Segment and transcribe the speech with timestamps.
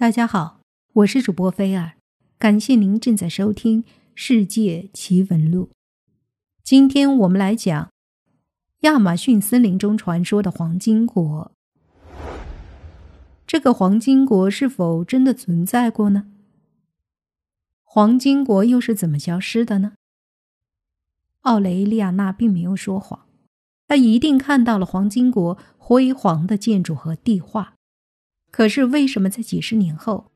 [0.00, 0.60] 大家好，
[0.92, 1.94] 我是主播菲尔，
[2.38, 3.82] 感谢您正在收听
[4.14, 5.70] 《世界奇闻录》。
[6.62, 7.90] 今天我们来讲
[8.82, 11.50] 亚马逊森林中传说的黄金国。
[13.44, 16.28] 这个黄金国是否真的存在过呢？
[17.82, 19.94] 黄金国又是怎么消失的呢？
[21.40, 23.26] 奥雷利亚娜并没有说谎，
[23.88, 27.74] 她一定看到了黄金国辉煌的建筑和地画。
[28.50, 30.30] 可是，为什么在几十年后，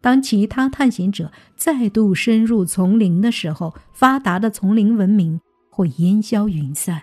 [0.00, 7.02] 当其他探险者再度深入丛林的时候，发达的丛林文明会烟消云散，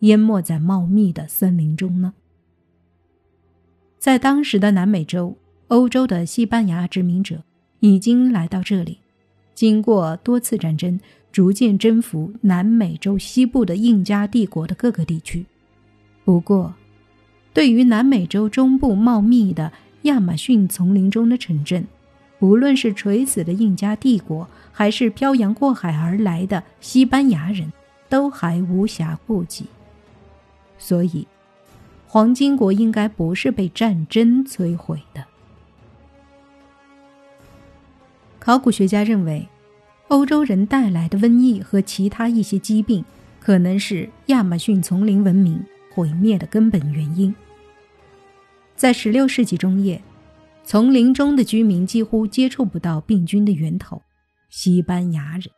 [0.00, 2.14] 淹没在茂密的森林中呢？
[3.98, 5.36] 在当时的南美洲，
[5.68, 7.44] 欧洲的西班牙殖民者
[7.80, 8.98] 已经来到这里，
[9.54, 10.98] 经过多次战争，
[11.30, 15.44] 逐渐征服南美洲西部的印加帝国的各个地区。
[16.24, 16.74] 不过，
[17.52, 19.70] 对于南美洲中部茂密的
[20.02, 21.86] 亚马逊丛林中的城镇，
[22.38, 27.72] 无论是垂死的印加帝国，还是漂洋过海而来的西班牙人，
[28.08, 29.66] 都还无暇顾及。
[30.78, 31.26] 所以，
[32.06, 35.24] 黄金国应该不是被战争摧毁的。
[38.38, 39.46] 考古学家认为，
[40.08, 43.04] 欧洲人带来的瘟疫和其他一些疾病，
[43.38, 47.34] 可能是亚马逊丛林文明毁灭的根本原因。
[48.80, 50.00] 在16世纪中叶，
[50.64, 54.00] 丛林中的居民几乎接触不到病菌的源头——
[54.48, 55.50] 西班牙人。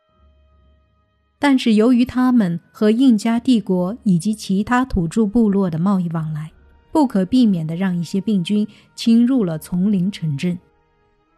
[1.39, 6.51] 但是，由于他们和印加帝国以及其他土著部落的贸易往来，
[6.91, 10.59] 不可避免地让一些病菌侵入了丛林城镇。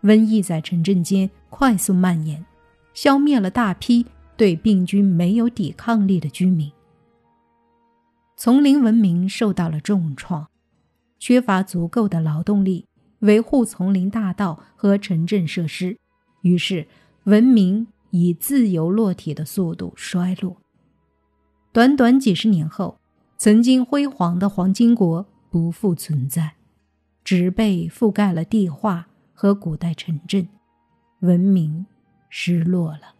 [0.02, 2.44] 瘟疫在城镇间快速蔓延，
[2.96, 4.04] 消灭了大批
[4.36, 6.72] 对病菌没有抵抗力的居民。
[8.36, 10.48] 丛林文明受到了重创。
[11.28, 12.86] 缺乏足够的劳动力
[13.22, 15.98] 维护丛林大道和城镇设施，
[16.44, 16.88] 于是
[17.24, 20.58] 文明以自由落体的速度衰落。
[21.74, 23.00] 短短几十年后，
[23.40, 26.54] 曾经辉煌的黄金国不复存在，
[27.24, 30.48] 植被覆盖了地画和古代城镇，
[31.22, 31.88] 文明
[32.30, 33.16] 失落了。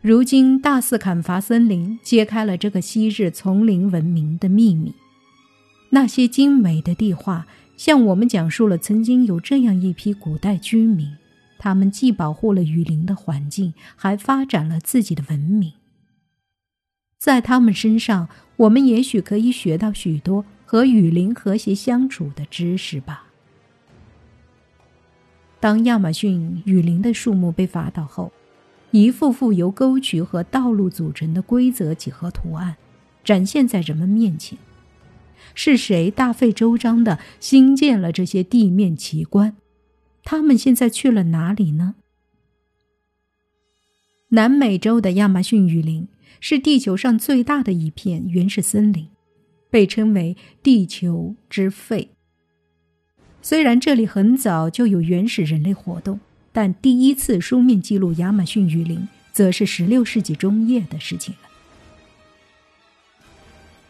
[0.00, 4.94] 如今，大肆砍伐森林，揭开了这个昔日丛林文明的秘密。
[5.90, 11.16] 那些精美的地画向我们讲述了曾经有这样一批古代居民，
[11.58, 15.72] 他们既保护了雨林的环境，还发展了自己的文明。
[17.18, 23.24] 在他们身上，我们也许可以学到许多和雨林和谐相处的知识吧。
[25.58, 28.32] 当亚马逊雨林的树木被伐倒后，
[28.90, 32.76] 一幅幅由沟渠和道路组成的规则几何图案，
[33.24, 34.58] 展现在人们面前。
[35.54, 39.56] 是谁大费周章的兴建了这些地面奇观？
[40.24, 41.94] 他们现在去了哪里呢？
[44.28, 46.06] 南美洲的亚马逊雨林
[46.38, 49.08] 是地球上最大的一片原始森林，
[49.70, 52.10] 被称为“地球之肺”。
[53.40, 56.20] 虽然这里很早就有原始人类活动，
[56.52, 61.48] 但第一次书面记录亚马逊雨林，则是16世纪中叶的事情了。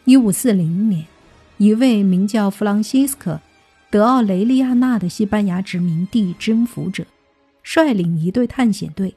[0.05, 0.53] 1540
[0.87, 1.05] 年。
[1.59, 3.33] 一位名叫弗朗西斯科·
[3.89, 7.05] 德奥雷利亚纳的西班牙殖民地征服者，
[7.63, 9.13] 率领一队探险队，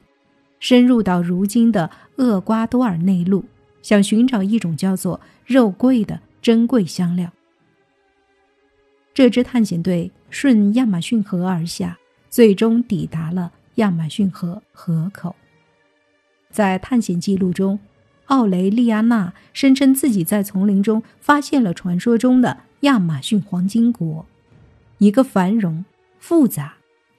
[0.59, 3.45] 深入到如今的厄瓜多尔内陆，
[3.81, 7.31] 想寻找一种叫做肉桂的珍贵香料。
[9.13, 11.97] 这支探险队顺亚马逊河而下，
[12.29, 15.33] 最终抵达了亚马逊河河口。
[16.51, 17.79] 在探险记录中。
[18.33, 24.25] 奥雷利亚娜声称自己在丛林中发现了传说中的亚马逊黄金国，
[24.97, 25.85] 一个繁荣、
[26.17, 26.73] 复杂、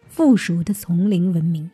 [0.08, 1.70] 富庶的丛林文明。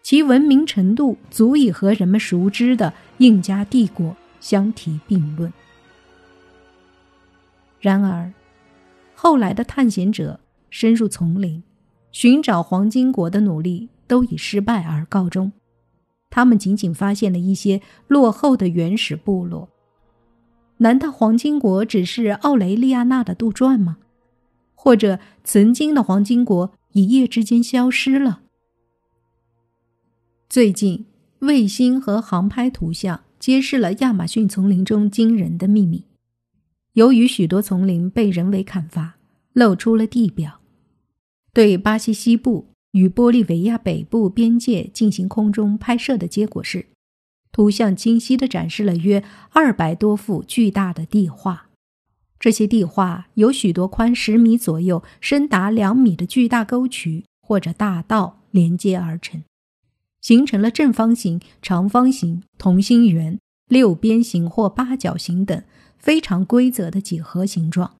[0.00, 5.52] 其文明程度足以和人们熟知的印加帝国相提并论。
[7.78, 8.32] 然而，
[9.14, 10.40] 后来的探险者
[10.70, 11.62] 深入丛林，
[12.10, 15.52] 寻找黄金国的努力都以失败而告终。
[16.32, 19.68] 他们仅仅发现了一些落后的原始部落。
[20.78, 23.98] 难道黄金国只是奥雷利亚娜的杜撰吗？
[24.74, 28.40] 或者曾经的黄金国一夜之间消失了？
[30.48, 31.04] 最近，
[31.40, 36.06] 卫星和航拍图像揭示了亚马逊丛林中惊人的秘密。
[36.94, 39.16] 由于许多丛林被人为砍伐，
[39.52, 40.60] 露出了地表，
[41.52, 42.71] 对巴西西部。
[42.92, 46.86] 与玻利维亚北部边界进行空中拍摄的结果是，
[47.50, 51.68] 图像清晰地展示了约二百多幅巨大的地画，
[52.38, 59.42] 这些地画有许多宽十米左右、深达两米的巨大沟渠或者大道连接而成，
[60.20, 65.62] 形成了正方形、长方形、同心圆、六边形或八角形等
[65.98, 67.96] 非常规则的几何形状。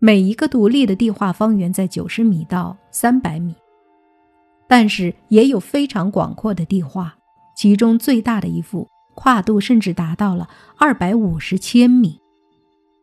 [0.00, 3.52] 每一个独立的地化方圆在九十米到三百米，
[4.68, 7.16] 但是也有非常广阔的地化，
[7.56, 8.86] 其中最大的一幅
[9.16, 10.48] 跨度甚至达到了
[10.78, 12.20] 二百五十千米。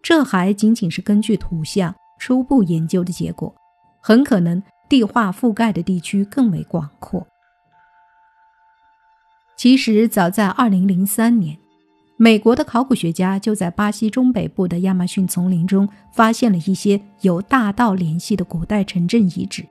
[0.01, 3.53] 这还仅仅是根据图像初步研究的结果，
[3.99, 7.27] 很可能地化覆盖的地区更为广阔。
[9.57, 11.57] 其实，早在2003年，
[12.17, 19.65] 美国的考古学家就在巴西中北部的亚马逊丛林中发现了一些由大道联系的古代城镇遗址，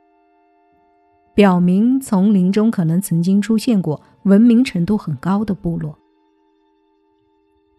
[1.34, 5.98] 表明丛林中可能曾经出现过文明程度很高的部落。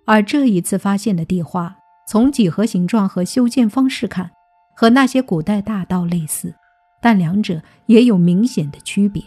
[0.05, 1.77] 而这一次发现的地画。
[2.07, 4.29] 从几何形状和修建方式看，
[4.75, 6.53] 和那些古代大道类似，
[7.01, 9.23] 但两者也有明显的区别。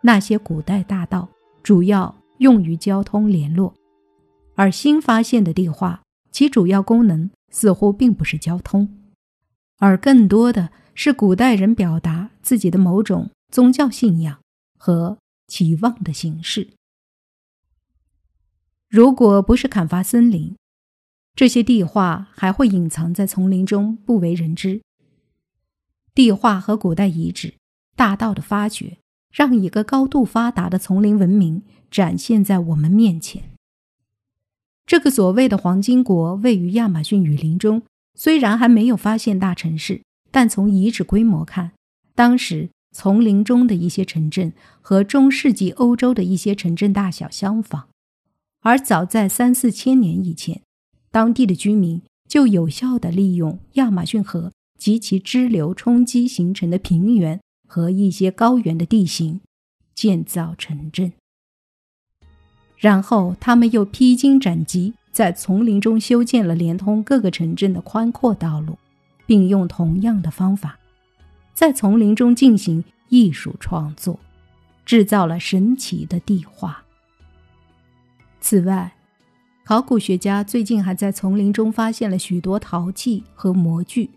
[0.00, 1.28] 那些古代大道
[1.64, 3.74] 主要用于交通联络，
[4.54, 8.88] 而新发现的地化，其主要功能似乎并不是交通，
[9.78, 14.38] 而更多的是古代人表达自己的某种宗教信仰
[14.78, 15.18] 和
[15.48, 16.70] 期望的形式。
[18.88, 20.54] 如果不是砍伐森林，
[21.34, 24.80] 这些地画还会隐藏在丛林中，不为人知。
[26.14, 27.54] 地化和古代遗址、
[27.96, 28.98] 大道的发掘，
[29.32, 33.53] 让一个高度发达的丛林文明展现在我们面前。
[34.86, 37.82] 这个所谓的黄金国位于亚马逊雨林中，
[38.14, 41.72] 虽然还没有发现大城市，但从遗址规模看，
[42.14, 47.88] 当时丛林中的一些城镇和中世纪欧洲的一些城镇大小相仿，
[48.60, 50.60] 而早在三四千年以前。
[51.10, 59.40] 当地的居民就有效地利用亚马逊河及其支流冲击形成的平原和一些高原的地形，
[59.94, 61.12] 建造城镇。
[62.84, 68.76] 然后他们又披荆斩棘，在丛林中修建了连通各个城镇的宽阔道路，
[69.24, 70.78] 并用同样的方法，
[71.54, 74.20] 在丛林中进行艺术创作，
[74.84, 76.84] 制造了神奇的地画。
[78.38, 78.92] 此外，
[79.64, 84.10] 考古学家最近还在丛林中发现了许多陶器和模具。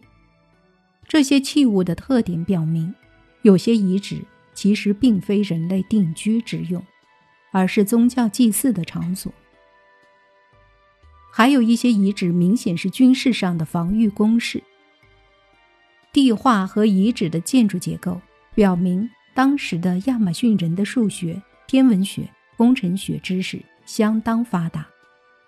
[1.07, 2.93] 这些器物的特点表明，
[3.43, 4.21] 有些遗址
[4.53, 6.83] 其实并非人类定居之用，
[7.57, 9.33] 而是宗教祭祀的场所。
[11.31, 14.61] 还有一些遗址明显是军事上的防御工事。
[16.13, 18.21] 地画和遗址的建筑结构
[18.53, 24.87] 表明，当时的亚马逊人的数学、天文学、工程学知识相当发达。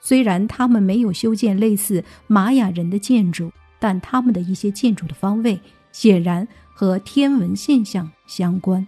[0.01, 5.59] 虽然他们没有修建类似玛雅人的建筑，但他们的一些建筑的方位
[5.91, 8.88] 显然和天文现象相关。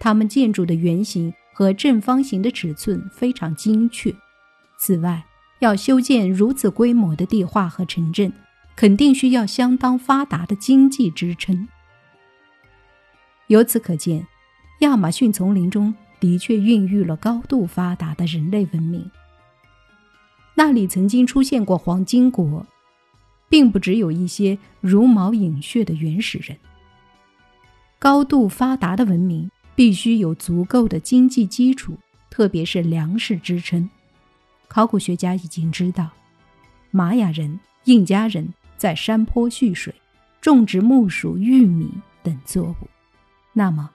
[0.00, 4.14] 他们建筑的原型和正方形的尺寸非常精确。
[4.78, 5.26] 此外，
[5.58, 8.32] 要修建如此规模的地化和城镇，
[8.76, 11.66] 肯定需要相当发达的经济支撑。
[13.48, 14.24] 由此可见，
[14.82, 19.10] 亚马逊丛林中的确孕育了高度发达的人类文明。
[20.54, 22.64] 那里曾经出现过黄金国，
[23.48, 26.56] 并不只有一些茹毛饮血的原始人。
[27.98, 31.96] 高度发达的文明必须有足够的经济基础，
[32.30, 33.88] 特别是粮食支撑。
[34.66, 36.10] 考古学家已经知道，
[36.90, 39.94] 玛雅人、印加人在山坡蓄水，
[40.40, 41.92] 种植木薯、玉米
[42.24, 42.88] 等作物。
[43.52, 43.90] 那么，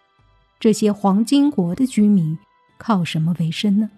[0.57, 2.37] 这些黄金国的居民
[2.77, 3.89] 靠什么为生呢？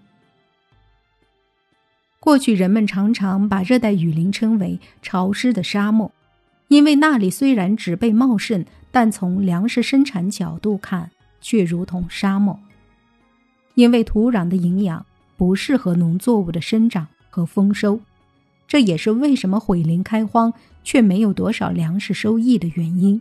[2.18, 6.10] 过去人们常常把热带雨林称为潮湿的沙漠，
[6.66, 11.12] 因为那里虽然植被茂盛，但从粮食生产角度看
[11.46, 12.58] 却如同沙漠。
[13.74, 18.00] 因为土壤的营养不适合农作物的生长和丰收，
[18.66, 23.20] 这也是为什么毁林开荒却没有多少粮食收益的原因。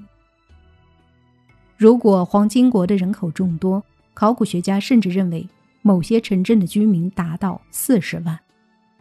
[1.78, 3.84] 如果黄金国的人口众多，
[4.16, 5.48] 考古学家甚至认为
[5.84, 8.40] 某些城镇的居民达到四十万。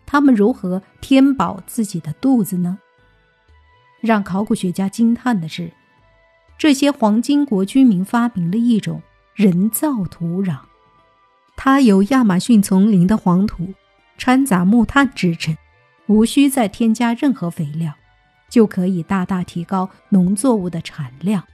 [0.05, 2.79] 他们如何填饱自己的肚子呢？
[4.03, 5.73] 让考古学家惊叹的是，
[6.59, 9.01] 这些黄金国居民发明了一种
[9.35, 10.59] 人造土壤，
[11.57, 13.75] 它由亚马逊丛林的黄土
[14.17, 15.57] 掺杂木炭制成，
[16.07, 17.93] 无需再添加任何肥料，
[18.49, 21.45] 就可以大大提高农作物的产量。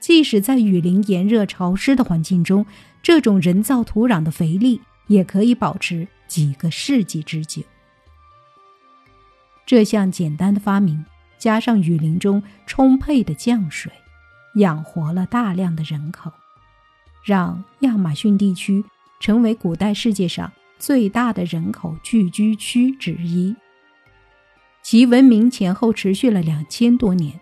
[0.00, 2.66] 即使在雨林炎热潮湿的环境中，
[3.02, 6.06] 这种人造土壤的肥力也可以保持。
[6.28, 7.62] 几个世纪之久。
[9.66, 11.04] 这项简单的发明，
[11.36, 13.92] 加上雨林中充沛的降水，
[14.54, 16.32] 养活了大量的人口，
[17.22, 18.84] 让亚马逊地区
[19.20, 23.54] 成为古代世界上最大的人口聚居区之一。
[24.82, 27.40] 其文明前后持续了两千多年，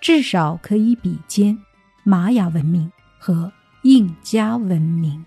[0.00, 1.56] 至少可以比肩
[2.02, 3.52] 玛雅文明和
[3.82, 5.24] 印加文明。